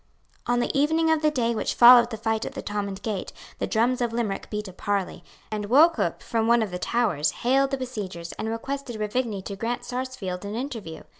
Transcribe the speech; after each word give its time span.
On 0.47 0.59
the 0.59 0.75
evening 0.75 1.11
of 1.11 1.21
the 1.21 1.29
day 1.29 1.53
which 1.53 1.75
followed 1.75 2.09
the 2.09 2.17
fight 2.17 2.43
at 2.43 2.53
the 2.53 2.63
Thomond 2.63 3.03
Gate, 3.03 3.31
the 3.59 3.67
drums 3.67 4.01
of 4.01 4.11
Limerick 4.11 4.49
beat 4.49 4.67
a 4.67 4.73
parley; 4.73 5.23
and 5.51 5.69
Wauchop, 5.69 6.23
from 6.23 6.47
one 6.47 6.63
of 6.63 6.71
the 6.71 6.79
towers, 6.79 7.29
hailed 7.45 7.69
the 7.69 7.77
besiegers, 7.77 8.31
and 8.39 8.49
requested 8.49 8.99
Ruvigny 8.99 9.43
to 9.43 9.55
grant 9.55 9.85
Sarsfield 9.85 10.43
an 10.43 10.55
interview. 10.55 11.03